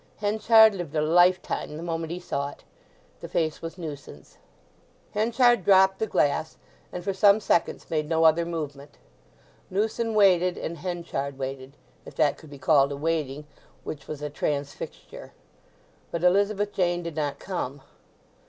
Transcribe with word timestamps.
Henchard 0.17 0.73
lived 0.73 0.95
a 0.95 1.01
lifetime 1.03 1.77
the 1.77 1.83
moment 1.83 2.11
he 2.11 2.19
saw 2.19 2.49
it. 2.49 2.63
The 3.19 3.27
face 3.29 3.61
was 3.61 3.77
Newson's. 3.77 4.39
Henchard 5.11 5.63
dropped 5.63 5.99
the 5.99 6.07
glass, 6.07 6.57
and 6.91 7.03
for 7.03 7.13
some 7.13 7.39
seconds 7.39 7.87
made 7.91 8.09
no 8.09 8.23
other 8.23 8.43
movement. 8.43 8.97
Newson 9.69 10.15
waited, 10.15 10.57
and 10.57 10.79
Henchard 10.79 11.37
waited—if 11.37 12.15
that 12.15 12.35
could 12.37 12.49
be 12.49 12.57
called 12.57 12.91
a 12.91 12.97
waiting 12.97 13.45
which 13.83 14.07
was 14.07 14.23
a 14.23 14.31
transfixture. 14.31 15.33
But 16.09 16.23
Elizabeth 16.23 16.73
Jane 16.73 17.03
did 17.03 17.15
not 17.15 17.37
come. 17.37 17.83